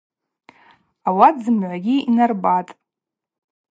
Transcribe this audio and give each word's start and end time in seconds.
Ауат 1.07 1.35
зымгӏвагьи 1.43 1.95
йнарбатӏ. 2.07 2.69